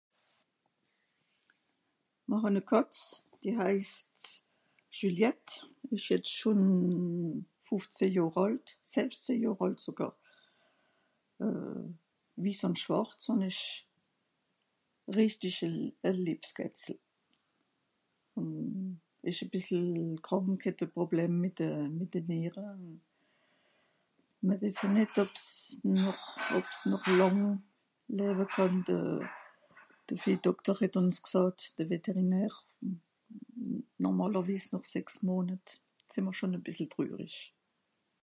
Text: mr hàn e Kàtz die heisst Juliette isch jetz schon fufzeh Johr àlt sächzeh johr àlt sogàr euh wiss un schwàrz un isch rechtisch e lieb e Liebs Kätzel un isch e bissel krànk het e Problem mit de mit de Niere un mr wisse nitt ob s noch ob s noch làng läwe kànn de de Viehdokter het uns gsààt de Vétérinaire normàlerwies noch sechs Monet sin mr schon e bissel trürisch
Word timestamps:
mr 2.29 2.39
hàn 2.43 2.59
e 2.61 2.63
Kàtz 2.71 2.97
die 3.43 3.53
heisst 3.61 4.21
Juliette 4.97 5.55
isch 5.95 6.09
jetz 6.13 6.29
schon 6.39 6.61
fufzeh 7.69 8.09
Johr 8.17 8.39
àlt 8.43 8.67
sächzeh 8.93 9.37
johr 9.43 9.63
àlt 9.67 9.83
sogàr 9.85 10.13
euh 11.45 11.81
wiss 12.43 12.61
un 12.67 12.75
schwàrz 12.81 13.23
un 13.33 13.41
isch 13.49 13.63
rechtisch 15.17 15.61
e 15.67 15.69
lieb 15.71 15.99
e 16.09 16.11
Liebs 16.23 16.51
Kätzel 16.59 16.99
un 18.41 18.47
isch 19.33 19.41
e 19.47 19.49
bissel 19.55 19.83
krànk 20.29 20.61
het 20.69 20.79
e 20.87 20.89
Problem 20.99 21.31
mit 21.43 21.55
de 21.63 21.69
mit 21.97 22.11
de 22.15 22.19
Niere 22.29 22.65
un 22.73 22.83
mr 24.47 24.57
wisse 24.63 24.87
nitt 24.95 25.15
ob 25.25 25.31
s 25.43 25.47
noch 25.99 26.23
ob 26.61 26.65
s 26.77 26.81
noch 26.93 27.05
làng 27.19 27.43
läwe 28.21 28.45
kànn 28.55 28.79
de 28.93 28.97
de 30.09 30.15
Viehdokter 30.23 30.77
het 30.83 30.95
uns 31.01 31.17
gsààt 31.25 31.59
de 31.77 31.83
Vétérinaire 31.91 32.57
normàlerwies 34.05 34.65
noch 34.73 34.87
sechs 34.93 35.15
Monet 35.27 35.67
sin 36.13 36.25
mr 36.27 36.37
schon 36.39 36.57
e 36.57 36.61
bissel 36.69 36.89
trürisch 36.93 37.41